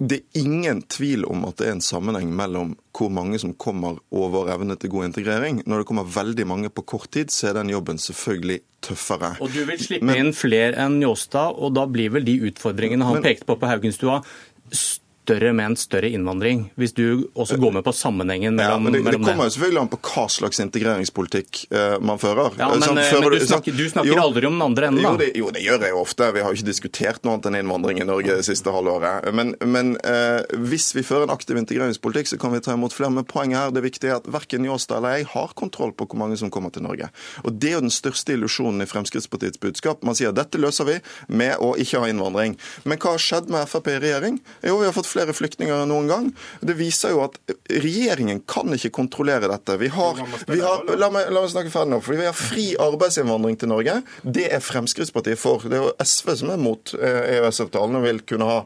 Det 0.00 0.16
er 0.16 0.40
ingen 0.40 0.80
tvil 0.88 1.26
om 1.28 1.42
at 1.44 1.58
det 1.60 1.66
er 1.68 1.74
en 1.76 1.84
sammenheng 1.84 2.30
mellom 2.32 2.72
hvor 2.96 3.10
mange 3.12 3.36
som 3.40 3.52
kommer 3.60 3.98
over 4.16 4.48
evne 4.52 4.76
til 4.80 4.92
god 4.94 5.10
integrering. 5.10 5.60
Når 5.68 5.82
det 5.82 5.88
kommer 5.90 6.08
veldig 6.08 6.46
mange 6.48 6.70
på 6.72 6.86
kort 6.88 7.10
tid, 7.12 7.28
så 7.34 7.50
er 7.50 7.58
den 7.60 7.72
jobben 7.72 8.00
selvfølgelig 8.00 8.62
tøffere. 8.80 9.34
Og 9.44 9.52
Du 9.52 9.60
vil 9.68 9.80
slippe 9.80 10.08
Men, 10.08 10.16
inn 10.16 10.32
flere 10.36 10.72
enn 10.80 10.98
Njåstad, 11.02 11.52
og 11.52 11.76
da 11.76 11.84
blir 11.84 12.16
vel 12.16 12.24
de 12.24 12.38
utfordringene 12.48 13.04
han 13.04 13.20
men, 13.20 13.28
pekte 13.28 13.48
på 13.48 13.58
på 13.60 13.68
Haugenstua, 13.68 14.22
større 14.72 15.09
med 15.28 15.66
en 15.66 15.76
større 15.76 16.08
innvandring, 16.08 16.72
hvis 16.74 16.92
du 16.92 17.28
også 17.34 17.56
går 17.60 17.72
med 17.72 17.84
på 17.84 17.92
sammenhengen 17.92 18.56
mellom, 18.56 18.86
ja, 18.86 18.90
men 18.90 18.92
det. 18.92 19.12
Det 19.12 19.20
kommer 19.22 19.46
jo 19.46 19.52
selvfølgelig 19.54 19.80
an 19.80 19.90
på 19.92 19.98
hva 20.08 20.24
slags 20.32 20.60
integreringspolitikk 20.64 21.60
uh, 21.70 21.98
man 22.02 22.18
fører. 22.18 22.56
Ja, 22.58 22.70
Men, 22.72 22.82
sånn, 22.82 22.98
men 22.98 23.36
du, 23.36 23.46
snakker, 23.46 23.76
du 23.76 23.84
snakker 23.92 24.10
jo, 24.10 24.16
aldri 24.18 24.48
om 24.48 24.56
den 24.56 24.64
andre 24.64 24.88
enden, 24.90 25.04
da? 25.04 25.12
Jo 25.12 25.20
det, 25.20 25.28
jo, 25.38 25.50
det 25.54 25.62
gjør 25.64 25.86
jeg 25.86 25.94
jo 25.94 26.00
ofte. 26.00 26.30
Vi 26.34 26.42
har 26.42 26.50
jo 26.50 26.58
ikke 26.58 26.70
diskutert 26.70 27.22
noe 27.22 27.36
annet 27.36 27.50
enn 27.50 27.58
innvandring 27.60 28.02
i 28.02 28.08
Norge 28.08 28.38
det 28.40 28.46
siste 28.48 28.74
halvåret. 28.74 29.28
Men, 29.36 29.54
men 29.62 29.92
uh, 30.02 30.40
hvis 30.70 30.90
vi 30.96 31.04
fører 31.06 31.28
en 31.28 31.34
aktiv 31.34 31.60
integreringspolitikk, 31.60 32.32
så 32.32 32.40
kan 32.40 32.54
vi 32.56 32.62
ta 32.64 32.74
imot 32.74 32.96
flere. 32.96 33.12
Men 33.14 33.28
poenget 33.28 33.60
her 33.60 33.76
det 33.76 33.84
viktige 33.86 34.14
er 34.14 34.18
at 34.18 34.30
verken 34.30 34.64
Njåstad 34.66 34.98
eller 34.98 35.20
jeg 35.20 35.30
har 35.34 35.54
kontroll 35.58 35.94
på 35.94 36.08
hvor 36.10 36.22
mange 36.24 36.40
som 36.40 36.50
kommer 36.52 36.74
til 36.74 36.84
Norge. 36.86 37.10
Og 37.44 37.54
Det 37.60 37.70
er 37.70 37.78
jo 37.78 37.84
den 37.86 37.94
største 37.94 38.34
illusjonen 38.34 38.82
i 38.82 38.88
Fremskrittspartiets 38.90 39.60
budskap. 39.62 40.02
Man 40.06 40.18
sier 40.18 40.32
at 40.32 40.40
dette 40.40 40.58
løser 40.60 40.88
vi 40.88 40.98
med 41.28 41.60
å 41.62 41.74
ikke 41.80 42.02
ha 42.02 42.10
innvandring. 42.10 42.56
Men 42.88 43.00
hva 43.00 43.14
har 43.14 43.22
skjedd 43.22 43.50
med 43.52 43.68
Frp 43.70 43.92
i 43.92 43.98
regjering? 44.00 44.40
Jo, 44.64 44.78
vi 44.80 44.88
har 44.88 44.96
fått 44.96 45.10
flere 45.10 45.19
flere 45.20 45.36
flyktninger 45.36 45.82
enn 45.82 45.90
noen 45.90 46.08
gang. 46.10 46.28
Det 46.64 46.76
viser 46.78 47.14
jo 47.14 47.24
at 47.26 47.36
regjeringen 47.70 48.42
kan 48.48 48.70
ikke 48.74 48.92
kontrollere 49.00 49.50
dette. 49.50 49.76
Vi 49.80 49.90
har, 49.92 50.20
vi 50.48 50.60
har 50.62 50.84
la, 50.96 51.10
meg, 51.12 51.30
la, 51.30 51.42
meg, 51.42 51.50
snakke 51.52 51.72
ferdig 51.72 51.94
nå. 51.94 52.00
for 52.04 52.16
Vi 52.16 52.28
har 52.28 52.36
fri 52.36 52.66
arbeidsinnvandring 52.80 53.58
til 53.60 53.72
Norge. 53.72 54.00
Det 54.22 54.48
er 54.50 54.64
Fremskrittspartiet 54.64 55.40
for. 55.40 55.64
Det 55.66 55.78
er 55.78 55.86
jo 55.88 55.92
SV 56.00 56.32
som 56.42 56.54
er 56.54 56.60
mot 56.60 56.94
EØS-avtalen 56.96 58.00
og 58.00 58.06
vil 58.06 58.22
kunne 58.32 58.48
ha 58.48 58.58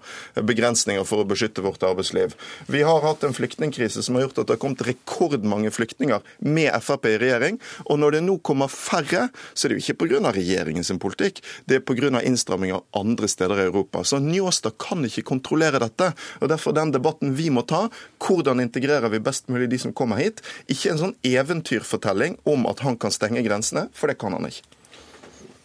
begrensninger 0.45 1.06
for 1.09 1.23
å 1.23 1.29
beskytte 1.29 1.65
vårt 1.65 1.85
arbeidsliv. 1.87 2.37
Vi 2.71 2.85
har 2.87 3.03
hatt 3.05 3.25
en 3.27 3.37
flyktningkrise 3.37 4.05
som 4.05 4.19
har 4.19 4.27
gjort 4.27 4.43
at 4.43 4.51
det 4.51 4.56
har 4.56 4.62
kommet 4.62 4.85
rekordmange 4.87 5.73
flyktninger 5.75 6.23
med 6.45 6.71
Frp 6.85 7.09
i 7.11 7.19
regjering. 7.23 7.61
Og 7.89 8.01
når 8.01 8.19
det 8.19 8.25
nå 8.27 8.39
kommer 8.47 8.71
færre, 8.73 9.29
så 9.55 9.67
er 9.67 9.75
det 9.75 9.81
jo 9.81 9.84
ikke 9.84 10.05
pga. 10.05 10.32
regjeringens 10.34 10.93
politikk, 11.01 11.41
det 11.67 11.81
er 11.81 11.84
pga. 11.84 12.23
innstramminger 12.23 12.82
andre 12.96 13.29
steder 13.29 13.61
i 13.61 13.67
Europa. 13.69 14.05
Så 14.05 14.20
Njåstad 14.23 14.77
kan 14.79 15.05
ikke 15.05 15.25
kontrollere 15.27 15.81
dette. 15.82 16.13
Og 16.41 16.50
derfor 16.53 16.76
den 16.76 16.93
debatten 16.94 17.34
vi 17.38 17.50
må 17.55 17.64
ta. 17.69 17.86
Hvordan 18.22 18.62
integrerer 18.64 19.12
vi 19.12 19.22
best 19.24 19.50
mulig 19.53 19.70
de 19.72 19.81
som 19.82 19.94
kommer 19.96 20.22
hit? 20.22 20.43
Ikke 20.69 20.93
en 20.93 21.00
sånn 21.00 21.19
eventyrfortelling 21.26 22.38
om 22.48 22.67
at 22.70 22.84
han 22.86 22.98
kan 23.00 23.14
stenge 23.14 23.44
grensene, 23.46 23.88
for 23.94 24.10
det 24.10 24.19
kan 24.20 24.36
han 24.36 24.48
ikke. 24.50 24.67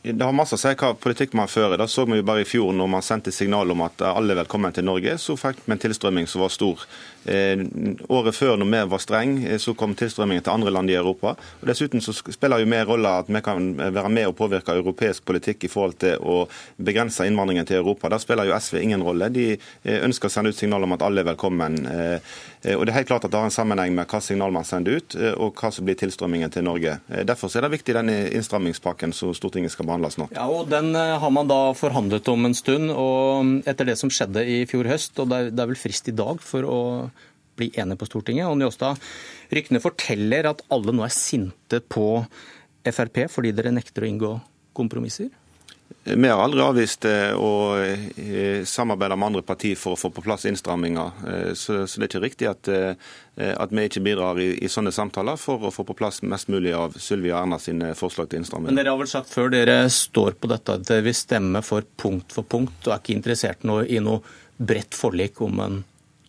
Det 0.02 0.24
har 0.24 0.32
masse 0.32 0.56
å 0.56 0.60
si 0.60 0.72
hva 0.80 0.94
politikk 0.96 1.34
man 1.36 1.50
fører. 1.52 1.76
Da 1.78 1.86
så 1.92 2.06
vi 2.08 2.22
jo 2.22 2.24
bare 2.24 2.46
i 2.46 2.48
fjor 2.48 2.72
når 2.72 2.88
man 2.88 3.04
sendte 3.04 3.34
signal 3.36 3.74
om 3.74 3.82
at 3.84 4.00
alle 4.08 4.32
er 4.32 4.40
velkommen 4.46 4.72
til 4.72 4.88
Norge, 4.88 5.18
så 5.20 5.36
fikk 5.38 5.60
vi 5.66 5.76
en 5.76 5.82
tilstrømming 5.84 6.30
som 6.30 6.46
var 6.46 6.54
stor. 6.56 6.86
Eh, 7.26 7.60
året 8.08 8.36
før, 8.36 8.56
når 8.58 8.70
vi 8.72 8.80
var 8.92 9.02
streng, 9.04 9.34
eh, 9.46 9.58
så 9.58 9.74
kom 9.76 9.96
tilstrømmingen 9.96 10.44
til 10.44 10.54
andre 10.54 10.72
land 10.72 10.90
i 10.90 10.96
Europa. 10.96 11.36
Og 11.62 11.68
Dessuten 11.68 12.02
så 12.02 12.14
spiller 12.14 12.60
jo 12.60 12.70
mer 12.70 12.86
rolle 12.86 13.12
at 13.20 13.28
vi 13.28 13.42
kan 13.42 13.76
være 13.76 14.10
med 14.10 14.28
og 14.28 14.38
påvirke 14.38 14.78
europeisk 14.80 15.26
politikk 15.26 15.64
i 15.64 15.72
forhold 15.72 15.98
til 16.00 16.18
å 16.20 16.48
begrense 16.78 17.28
innvandringen 17.28 17.68
til 17.68 17.82
Europa. 17.82 18.10
Der 18.10 18.24
spiller 18.24 18.48
jo 18.48 18.56
SV 18.56 18.80
ingen 18.82 19.04
rolle. 19.04 19.30
De 19.30 19.52
eh, 19.52 20.00
ønsker 20.06 20.30
å 20.30 20.32
sende 20.32 20.50
ut 20.50 20.56
signal 20.56 20.84
om 20.84 20.96
at 20.96 21.04
alle 21.04 21.22
er 21.22 21.32
velkommen. 21.34 21.80
Og 22.60 22.86
Det 22.86 22.92
er 22.92 22.98
helt 22.98 23.08
klart 23.08 23.24
at 23.24 23.32
det 23.32 23.40
har 23.40 23.48
en 23.48 23.54
sammenheng 23.54 23.94
med 23.96 24.08
hva 24.08 24.20
signal 24.20 24.52
man 24.52 24.66
sender 24.68 24.98
ut, 25.00 25.16
og 25.40 25.56
hva 25.56 25.70
som 25.72 25.86
blir 25.86 25.96
tilstrømmingen 25.96 26.52
til 26.52 26.66
Norge. 26.68 26.98
Derfor 27.08 27.48
er 27.56 27.64
det 27.64 27.72
viktig 27.72 27.96
denne 27.96 28.18
innstrammingspakken 28.36 29.14
som 29.16 29.32
Stortinget 29.34 29.72
skal 29.72 29.88
behandle 29.88 30.12
snart. 30.12 30.36
Ja, 30.36 30.48
og 30.52 30.70
Den 30.70 30.94
har 30.94 31.32
man 31.32 31.48
da 31.48 31.72
forhandlet 31.74 32.28
om 32.28 32.46
en 32.46 32.54
stund. 32.54 32.92
og 32.92 33.64
Etter 33.66 33.86
det 33.86 33.98
som 33.98 34.12
skjedde 34.12 34.44
i 34.44 34.66
fjor 34.68 34.92
høst, 34.92 35.20
og 35.20 35.30
det 35.32 35.56
er 35.56 35.72
vel 35.72 35.80
frist 35.80 36.12
i 36.12 36.16
dag 36.16 36.44
for 36.44 36.68
å 36.68 36.80
bli 37.60 37.72
enige 37.76 38.00
på 38.00 38.08
Stortinget. 38.10 38.48
Og 38.50 38.58
Njåstad, 38.60 39.02
ryktene 39.54 39.84
forteller 39.84 40.50
at 40.54 40.64
alle 40.74 40.96
nå 40.96 41.06
er 41.06 41.14
sinte 41.14 41.84
på 41.84 42.10
Frp 42.90 43.26
fordi 43.30 43.52
dere 43.54 43.76
nekter 43.76 44.06
å 44.06 44.10
inngå 44.10 44.34
kompromisser? 44.78 45.30
Vi 46.04 46.28
har 46.28 46.40
aldri 46.42 46.62
avvist 46.64 47.06
eh, 47.06 47.34
å 47.36 47.76
eh, 47.82 48.62
samarbeide 48.66 49.18
med 49.18 49.28
andre 49.28 49.42
partier 49.46 49.78
for 49.78 49.94
å 49.94 50.00
få 50.00 50.12
på 50.14 50.24
plass 50.26 50.46
innstramminger. 50.50 51.18
Eh, 51.28 51.52
så, 51.58 51.82
det 51.84 52.06
er 52.06 52.08
ikke 52.08 52.22
riktig 52.24 52.50
at, 52.50 52.70
at 52.70 53.74
vi 53.74 53.86
ikke 53.86 54.04
bidrar 54.06 54.40
i, 54.42 54.52
i, 54.64 54.70
sånne 54.72 54.94
samtaler 54.96 55.38
for 55.42 55.68
å 55.68 55.74
få 55.74 55.86
på 55.88 55.98
plass 56.00 56.22
mest 56.24 56.50
mulig 56.54 56.74
av 56.78 56.96
Sylvi 57.02 57.34
og 57.34 57.42
Erna 57.42 57.60
sine 57.62 57.92
forslag 58.00 58.30
til 58.30 58.42
innstramminger. 58.42 58.74
Men 58.74 58.82
Dere 58.82 58.96
har 58.96 59.02
vel 59.02 59.12
sagt 59.12 59.34
før 59.34 59.52
dere 59.54 59.82
står 59.94 60.40
på 60.40 60.50
dette 60.52 60.78
at 60.80 60.88
dere 60.88 61.06
vil 61.10 61.18
stemme 61.18 61.64
for 61.66 61.86
punkt 62.00 62.38
for 62.38 62.48
punkt, 62.48 62.80
og 62.88 62.96
er 62.96 63.04
ikke 63.04 63.18
interessert 63.18 63.66
i 63.66 64.02
noe 64.04 64.22
bredt 64.58 64.98
forlik 64.98 65.42
om 65.46 65.62
en 65.66 65.82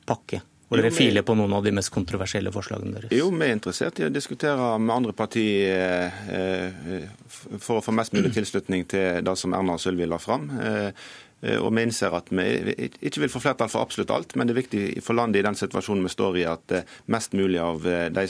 pakke? 0.08 0.42
Hvor 0.71 0.79
dere 0.79 0.95
filer 0.95 1.25
på 1.27 1.35
noen 1.35 1.50
av 1.57 1.65
de 1.67 1.73
mest 1.75 1.91
kontroversielle 1.91 2.53
forslagene 2.55 2.93
deres? 2.95 3.15
Jo, 3.17 3.33
vi 3.35 3.43
er 3.43 3.57
interessert 3.57 3.97
i 3.99 4.05
å 4.07 4.11
diskutere 4.15 4.69
med 4.79 4.93
andre 4.95 5.15
partier 5.19 6.12
eh, 6.31 7.09
for 7.59 7.81
å 7.81 7.83
få 7.83 7.95
mest 7.99 8.15
mulig 8.15 8.31
tilslutning 8.37 8.87
til 8.93 9.19
det 9.27 9.35
som 9.41 9.57
Erna 9.59 9.75
og 9.75 9.83
Sylvi 9.83 10.07
la 10.07 10.21
fram. 10.23 10.47
Eh, 10.62 11.11
og 11.59 11.73
Vi 11.75 11.83
innser 11.83 12.15
at 12.15 12.31
vi 12.31 12.47
ikke 13.00 13.25
vil 13.25 13.33
få 13.33 13.43
flertall 13.43 13.73
for 13.73 13.83
absolutt 13.83 14.15
alt, 14.15 14.37
men 14.39 14.47
det 14.47 14.55
er 14.55 14.61
viktig 14.61 14.85
for 15.03 15.19
landet 15.19 15.41
i 15.41 15.47
den 15.49 15.59
situasjonen 15.59 16.07
vi 16.07 16.15
står 16.15 16.39
i, 16.39 16.47
at 16.47 16.77
eh, 16.79 16.97
mest 17.11 17.35
mulig 17.35 17.59
av 17.59 17.83
de 18.15 18.27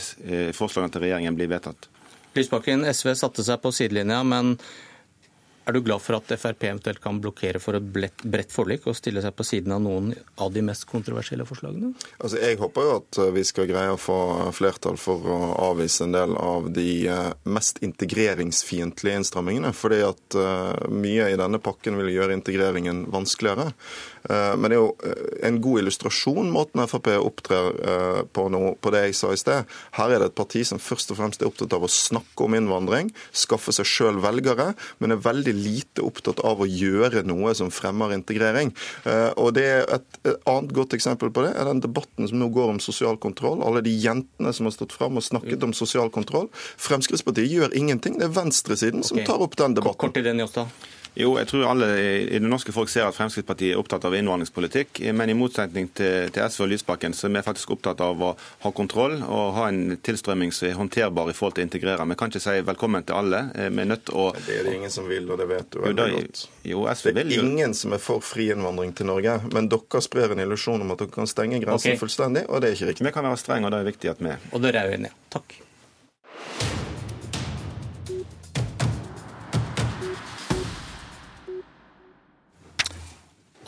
forslagene 0.56 0.94
til 0.94 1.04
regjeringen 1.04 1.36
blir 1.36 1.50
vedtatt. 1.52 1.90
Lysbakken, 2.38 2.86
SV 2.88 3.18
satte 3.18 3.44
seg 3.44 3.60
på 3.60 3.74
sidelinja, 3.74 4.22
men 4.24 4.54
er 5.66 5.76
du 5.76 5.80
glad 5.84 6.02
for 6.02 6.16
at 6.18 6.32
Frp 6.40 6.64
eventuelt 6.68 7.00
kan 7.02 7.20
blokkere 7.22 7.60
for 7.62 7.78
et 7.78 7.84
bredt 7.90 8.52
forlik 8.54 8.86
og 8.90 8.96
stille 8.98 9.22
seg 9.24 9.34
på 9.36 9.46
siden 9.46 9.74
av 9.76 9.82
noen 9.84 10.12
av 10.40 10.52
de 10.54 10.62
mest 10.64 10.86
kontroversielle 10.90 11.46
forslagene? 11.48 11.92
Altså, 12.18 12.40
jeg 12.40 12.58
håper 12.60 12.86
jo 12.86 12.94
at 12.98 13.20
vi 13.36 13.44
skal 13.46 13.68
greie 13.70 13.92
å 13.94 14.00
få 14.00 14.18
flertall 14.56 14.98
for 15.00 15.26
å 15.30 15.38
avvise 15.70 16.06
en 16.06 16.16
del 16.16 16.36
av 16.40 16.70
de 16.74 16.88
eh, 17.12 17.32
mest 17.50 17.82
integreringsfiendtlige 17.86 19.20
innstrammingene. 19.20 19.72
fordi 19.76 20.00
at 20.06 20.38
eh, 20.38 20.88
mye 20.90 21.30
i 21.30 21.38
denne 21.40 21.60
pakken 21.62 21.98
vil 22.00 22.12
gjøre 22.14 22.36
integreringen 22.38 23.06
vanskeligere. 23.12 23.70
Eh, 24.28 24.54
men 24.56 24.68
det 24.68 24.76
er 24.76 24.82
jo 24.82 24.90
eh, 25.06 25.28
en 25.48 25.58
god 25.64 25.82
illustrasjon 25.82 26.50
måten 26.52 26.82
Frp 26.90 27.08
opptrer 27.16 27.70
eh, 27.80 28.20
på 28.28 28.46
nå, 28.52 28.62
på 28.82 28.92
det 28.92 29.04
jeg 29.06 29.16
sa 29.16 29.32
i 29.32 29.40
sted. 29.40 29.68
Her 29.96 30.14
er 30.14 30.22
det 30.22 30.30
et 30.30 30.38
parti 30.38 30.64
som 30.66 30.82
først 30.82 31.14
og 31.14 31.20
fremst 31.20 31.42
er 31.42 31.48
opptatt 31.48 31.76
av 31.76 31.86
å 31.86 31.90
snakke 31.90 32.46
om 32.46 32.56
innvandring, 32.58 33.10
skaffe 33.32 33.72
seg 33.74 33.88
sjøl 33.88 34.20
velgere, 34.22 34.72
men 35.00 35.14
er 35.14 35.22
veldig 35.24 35.54
lite 35.56 36.04
opptatt 36.04 36.42
av 36.46 36.60
å 36.60 36.68
gjøre 36.68 37.24
noe 37.28 37.54
som 37.56 37.72
fremmer 37.72 38.14
integrering. 38.14 38.72
Og 39.40 39.52
det 39.56 39.66
er 39.70 39.88
Et 39.90 40.38
annet 40.48 40.72
godt 40.74 40.94
eksempel 40.94 41.30
på 41.32 41.42
det 41.44 41.52
er 41.56 41.66
den 41.66 41.80
debatten 41.82 42.28
som 42.28 42.38
nå 42.40 42.50
går 42.52 42.74
om 42.74 42.80
sosial 42.82 43.16
kontroll. 43.20 43.62
Alle 43.64 43.82
de 43.84 43.92
jentene 43.94 44.52
som 44.54 44.68
har 44.68 44.74
stått 44.74 44.94
fram 44.94 45.18
og 45.18 45.24
snakket 45.24 45.64
om 45.66 45.72
sosial 45.76 46.12
kontroll. 46.12 46.48
Fremskrittspartiet 46.80 47.50
gjør 47.50 47.76
ingenting. 47.76 48.18
Det 48.20 48.28
er 48.28 48.36
venstresiden 48.36 49.02
okay. 49.02 49.10
som 49.10 49.22
tar 49.26 49.42
opp 49.44 49.56
den 49.60 49.76
debatten. 49.78 50.10
Kort 50.10 50.20
i 50.20 50.24
den, 50.26 50.42
Jåstad. 50.42 50.70
Jo, 51.18 51.32
jeg 51.40 51.48
tror 51.50 51.66
alle 51.72 51.88
i 51.98 52.38
det 52.38 52.48
norske 52.48 52.72
folk 52.74 52.90
ser 52.92 53.08
at 53.08 53.16
Fremskrittspartiet 53.16 53.74
er 53.74 53.80
opptatt 53.80 54.04
av 54.06 54.14
innvandringspolitikk. 54.14 55.00
Men 55.16 55.32
i 55.32 55.36
motsetning 55.36 55.90
til, 55.96 56.30
til 56.30 56.44
SV 56.46 56.64
og 56.66 56.70
Lysbakken, 56.72 57.16
så 57.16 57.26
er 57.26 57.34
vi 57.34 57.42
faktisk 57.46 57.72
opptatt 57.74 58.02
av 58.04 58.22
å 58.22 58.30
ha 58.64 58.72
kontroll 58.76 59.18
og 59.26 59.54
ha 59.58 59.68
en 59.72 59.96
tilstrømming 60.06 60.54
som 60.54 60.68
er 60.68 60.78
håndterbar 60.78 61.32
i 61.32 61.36
forhold 61.36 61.58
til 61.58 61.64
å 61.64 61.68
integrere. 61.68 62.06
Vi 62.12 62.18
kan 62.20 62.32
ikke 62.32 62.44
si 62.44 62.56
velkommen 62.66 63.06
til 63.08 63.18
alle. 63.18 63.42
Eh, 63.54 63.70
vi 63.74 63.84
er 63.84 63.90
nødt 63.90 64.12
å 64.14 64.28
Det 64.38 64.60
er 64.60 64.68
det 64.68 64.76
ingen 64.78 64.94
som 64.94 65.08
vil, 65.10 65.26
og 65.30 65.40
det 65.40 65.48
vet 65.50 65.72
du 65.72 65.80
veldig 65.84 66.10
godt. 66.18 66.44
Jo, 66.70 66.84
SV 66.92 67.14
det 67.16 67.26
er 67.26 67.32
ingen 67.40 67.74
som 67.74 67.96
er 67.96 68.02
for 68.02 68.24
fri 68.24 68.50
innvandring 68.54 68.94
til 68.96 69.10
Norge. 69.10 69.40
Men 69.54 69.70
dere 69.72 70.04
sprer 70.04 70.36
en 70.36 70.44
illusjon 70.46 70.86
om 70.86 70.94
at 70.94 71.02
dere 71.02 71.14
kan 71.14 71.30
stenge 71.30 71.58
grensen 71.62 71.96
okay. 71.96 72.00
fullstendig, 72.00 72.46
og 72.48 72.62
det 72.62 72.70
er 72.70 72.78
ikke 72.78 72.92
riktig. 72.92 73.08
Vi 73.10 73.16
kan 73.16 73.26
være 73.26 73.42
strenge, 73.42 73.66
og 73.66 73.74
det 73.74 73.82
er 73.82 73.90
viktig 73.90 74.14
at 74.14 74.22
vi. 74.22 74.38
Og 74.54 74.62
dere 74.62 74.84
er 74.84 74.94
uenige. 74.94 75.16
Takk. 75.32 75.58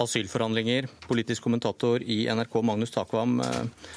Asylforhandlinger. 0.02 0.88
Politisk 1.06 1.42
kommentator 1.42 2.02
i 2.02 2.24
NRK, 2.30 2.62
Magnus 2.62 2.94
Takvam. 2.94 3.40
Eh, 3.40 3.90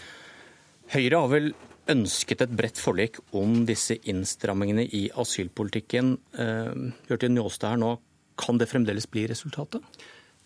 Høyre 0.96 1.22
har 1.22 1.32
vel 1.32 1.54
ønsket 1.90 2.44
et 2.46 2.54
bredt 2.58 2.82
forlik 2.82 3.20
om 3.38 3.64
disse 3.66 3.98
innstrammingene 4.10 4.86
i 4.86 5.08
asylpolitikken. 5.14 6.16
Hørte 6.36 7.30
eh, 7.30 7.34
Njåstad 7.34 7.76
her 7.76 7.82
nå, 7.82 7.96
kan 8.40 8.60
det 8.62 8.70
fremdeles 8.70 9.08
bli 9.10 9.26
resultatet? 9.32 9.82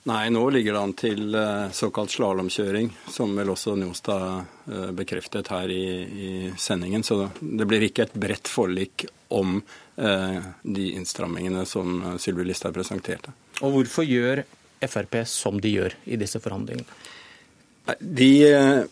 Nei, 0.08 0.30
nå 0.32 0.46
ligger 0.56 0.76
det 0.76 0.82
an 0.82 0.94
til 0.98 1.36
eh, 1.36 1.72
såkalt 1.76 2.14
slalåmkjøring, 2.16 2.92
som 3.12 3.36
vel 3.36 3.52
også 3.52 3.76
Njåstad 3.80 4.94
bekreftet 4.96 5.52
her 5.52 5.72
i, 5.74 5.84
i, 6.06 6.32
sendingen. 6.58 7.04
Så 7.04 7.26
det 7.40 7.68
blir 7.68 7.84
ikke 7.88 8.08
et 8.08 8.16
bredt 8.16 8.48
forlik 8.52 9.08
om 9.36 9.60
de 10.00 10.84
innstrammingene 10.96 11.66
som 11.68 11.98
Sylvi 12.24 12.46
Listhaug 12.48 12.72
presenterte. 12.78 13.34
Og 13.60 13.74
hvorfor 13.74 14.06
gjør 14.08 14.46
Frp 14.82 15.22
som 15.28 15.60
de 15.62 15.74
gjør 15.76 15.96
i 16.06 16.20
disse 16.20 16.40
forhandlingene? 16.44 16.88
De 18.00 18.32
eh, 18.46 18.84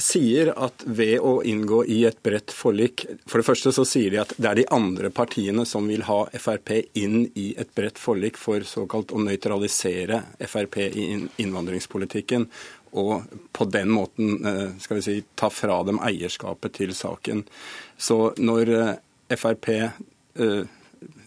sier 0.00 0.50
at 0.56 0.82
ved 0.86 1.20
å 1.20 1.40
inngå 1.46 1.82
i 1.90 2.00
et 2.08 2.18
bredt 2.24 2.52
forlik 2.54 3.04
For 3.28 3.40
det 3.40 3.46
første 3.46 3.72
så 3.74 3.84
sier 3.88 4.12
de 4.12 4.20
at 4.22 4.32
det 4.36 4.48
er 4.48 4.58
de 4.60 4.66
andre 4.72 5.10
partiene 5.14 5.66
som 5.68 5.86
vil 5.90 6.04
ha 6.08 6.22
Frp 6.32 6.72
inn 6.98 7.24
i 7.38 7.50
et 7.58 7.70
bredt 7.76 8.00
forlik 8.00 8.40
for 8.40 8.64
såkalt 8.66 9.12
å 9.12 9.22
nøytralisere 9.22 10.22
Frp 10.40 10.80
i 10.88 11.06
innvandringspolitikken. 11.42 12.48
Og 13.00 13.28
på 13.54 13.68
den 13.70 13.92
måten 13.94 14.40
eh, 14.46 14.66
skal 14.82 14.98
vi 14.98 15.06
si, 15.06 15.16
ta 15.38 15.50
fra 15.52 15.82
dem 15.86 16.00
eierskapet 16.02 16.74
til 16.80 16.94
saken. 16.96 17.44
Så 17.98 18.32
når 18.42 18.74
eh, 18.74 18.92
Frp 19.38 19.68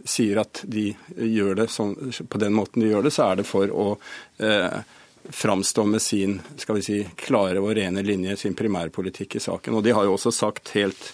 sier 0.05 0.41
at 0.41 0.63
de 0.67 0.89
gjør 1.15 1.55
det 1.63 1.69
sånn, 1.71 1.95
på 2.29 2.41
den 2.41 2.53
måten 2.53 2.83
de 2.83 2.91
gjør 2.91 3.07
det, 3.07 3.13
så 3.15 3.29
er 3.29 3.41
det 3.41 3.47
for 3.47 3.71
å 3.71 3.87
eh, 4.43 4.83
framstå 5.23 5.85
med 5.87 6.01
sin 6.01 6.39
skal 6.57 6.79
vi 6.79 6.85
si, 6.85 7.01
klare 7.15 7.61
og 7.63 7.73
rene 7.77 8.03
linje, 8.05 8.37
sin 8.37 8.57
primærpolitikk 8.59 9.39
i 9.39 9.43
saken. 9.43 9.79
Og 9.79 9.83
De 9.83 9.95
har 9.95 10.07
jo 10.07 10.17
også 10.17 10.33
sagt 10.35 10.73
helt 10.77 11.13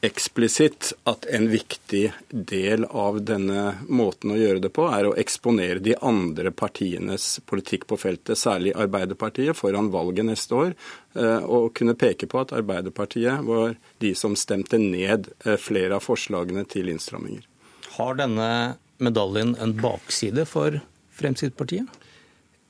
eksplisitt 0.00 0.92
at 1.10 1.26
en 1.34 1.48
viktig 1.50 2.12
del 2.30 2.84
av 2.84 3.18
denne 3.26 3.72
måten 3.88 4.30
å 4.30 4.38
gjøre 4.38 4.62
det 4.62 4.70
på, 4.74 4.86
er 4.94 5.08
å 5.08 5.16
eksponere 5.18 5.82
de 5.82 5.96
andre 5.98 6.52
partienes 6.54 7.40
politikk 7.50 7.88
på 7.90 7.98
feltet, 7.98 8.38
særlig 8.38 8.76
Arbeiderpartiet, 8.78 9.56
foran 9.58 9.90
valget 9.90 10.28
neste 10.28 10.54
år. 10.54 10.74
Eh, 11.18 11.42
og 11.42 11.72
kunne 11.74 11.98
peke 11.98 12.30
på 12.30 12.42
at 12.44 12.54
Arbeiderpartiet 12.54 13.42
var 13.42 13.74
de 13.98 14.14
som 14.14 14.38
stemte 14.38 14.78
ned 14.78 15.32
eh, 15.44 15.58
flere 15.58 15.98
av 15.98 16.06
forslagene 16.06 16.62
til 16.70 16.92
innstramminger. 16.94 17.46
Har 17.98 18.14
denne 18.18 18.50
medaljen 19.02 19.56
en 19.58 19.74
bakside 19.78 20.44
for 20.46 20.78
Fremskrittspartiet? 21.18 21.88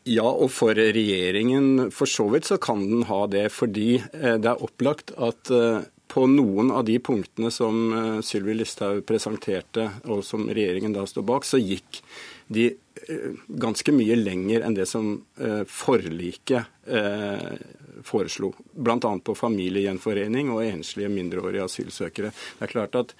Ja, 0.09 0.25
og 0.25 0.49
for 0.55 0.73
regjeringen 0.79 1.91
for 1.93 2.09
så 2.09 2.25
vidt 2.33 2.49
så 2.49 2.57
kan 2.61 2.81
den 2.89 3.05
ha 3.11 3.27
det. 3.29 3.49
Fordi 3.53 3.99
eh, 3.99 4.37
det 4.41 4.49
er 4.49 4.65
opplagt 4.65 5.13
at 5.21 5.53
eh, 5.53 5.85
på 6.09 6.25
noen 6.33 6.73
av 6.73 6.87
de 6.89 6.97
punktene 7.05 7.51
som 7.53 7.81
eh, 7.93 8.21
Sylvi 8.25 8.57
Listhaug 8.57 9.03
presenterte, 9.09 9.91
og 10.09 10.25
som 10.25 10.49
regjeringen 10.49 10.97
da 10.97 11.05
står 11.09 11.27
bak, 11.29 11.49
så 11.49 11.61
gikk 11.61 12.03
de 12.49 12.71
ganske 13.61 13.93
mye 13.93 14.17
lenger 14.17 14.65
enn 14.65 14.75
det 14.75 14.87
som 14.89 15.21
forliket 15.71 16.89
foreslo. 18.09 18.51
Bl.a. 18.73 19.11
på 19.23 19.35
familiegjenforening 19.37 20.51
og 20.55 20.65
enslige 20.65 21.13
mindreårige 21.13 21.67
asylsøkere. 21.69 22.33
Det 22.33 22.67
er 22.67 22.73
klart 22.73 22.99
at 22.99 23.15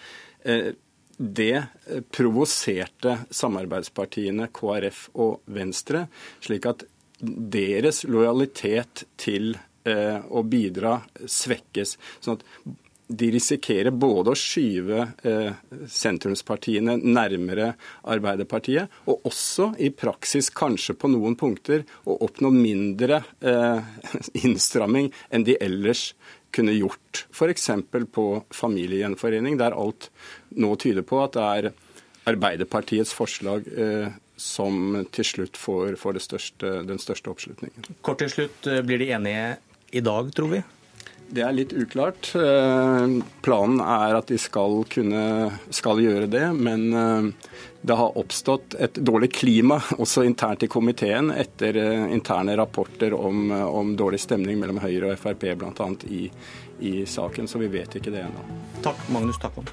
det 1.19 1.57
eh, 1.59 2.01
provoserte 2.15 3.19
samarbeidspartiene 3.31 4.49
KrF 4.55 5.09
og 5.19 5.41
Venstre, 5.51 6.07
slik 6.45 6.69
at 6.71 6.87
deres 7.19 8.05
lojalitet 8.07 9.05
til 9.19 9.57
eh, 9.89 10.19
å 10.23 10.45
bidra 10.47 11.01
svekkes. 11.27 11.97
sånn 12.23 12.39
at 12.39 12.47
de 13.09 13.31
risikerer 13.33 13.95
både 13.97 14.35
å 14.35 14.37
skyve 14.37 15.01
eh, 15.25 15.53
sentrumspartiene 15.89 16.99
nærmere 17.01 17.71
Arbeiderpartiet, 18.13 18.93
og 19.09 19.25
også 19.31 19.71
i 19.81 19.89
praksis 19.97 20.51
kanskje 20.53 20.97
på 20.99 21.09
noen 21.13 21.37
punkter 21.41 21.87
å 22.05 22.19
oppnå 22.29 22.53
mindre 22.53 23.23
eh, 23.41 23.81
innstramming 24.45 25.09
enn 25.33 25.49
de 25.49 25.57
ellers 25.65 26.11
kunne 26.55 26.75
gjort. 26.77 27.27
F.eks. 27.33 27.71
på 28.13 28.27
familiegjenforening, 28.55 29.59
der 29.61 29.77
alt 29.77 30.11
nå 30.57 30.75
tyder 30.81 31.07
på 31.07 31.21
at 31.25 31.37
det 31.37 31.45
er 31.45 31.71
Arbeiderpartiets 32.29 33.15
forslag 33.17 33.69
eh, 33.73 34.11
som 34.39 35.05
til 35.15 35.27
slutt 35.27 35.57
får, 35.59 35.97
får 36.01 36.19
største, 36.23 36.73
den 36.89 37.01
største 37.03 37.33
oppslutningen. 37.33 37.89
Kort 38.05 38.21
til 38.23 38.33
slutt, 38.33 38.69
eh, 38.69 38.83
blir 38.85 39.01
de 39.01 39.11
enige 39.17 39.47
i 39.97 40.03
dag, 40.05 40.29
tror 40.37 40.53
vi? 40.53 40.63
Det 41.29 41.43
er 41.45 41.53
litt 41.53 41.73
uklart. 41.77 42.31
Eh, 42.35 43.19
planen 43.45 43.83
er 43.85 44.17
at 44.17 44.31
de 44.31 44.39
skal 44.41 44.81
kunne 44.89 45.25
skal 45.75 46.01
gjøre 46.01 46.29
det, 46.33 46.47
men 46.57 46.87
eh, 46.97 47.51
det 47.85 47.99
har 48.01 48.17
oppstått 48.19 48.79
et 48.81 48.97
dårlig 48.97 49.31
klima 49.37 49.77
også 49.99 50.25
internt 50.25 50.65
i 50.65 50.71
komiteen 50.73 51.29
etter 51.35 51.77
eh, 51.83 52.07
interne 52.17 52.57
rapporter 52.57 53.15
om, 53.17 53.53
om 53.53 53.93
dårlig 53.97 54.23
stemning 54.25 54.61
mellom 54.63 54.81
Høyre 54.81 55.13
og 55.13 55.21
Frp 55.21 55.45
bl.a. 55.61 55.91
I, 56.09 56.25
i 56.89 56.95
saken, 57.05 57.49
så 57.51 57.61
vi 57.61 57.71
vet 57.77 58.01
ikke 58.01 58.15
det 58.15 58.25
ennå. 58.25 58.49
Takk, 58.87 59.05
Magnus 59.13 59.41
Takvam. 59.43 59.69